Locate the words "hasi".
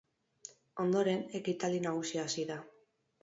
2.29-2.47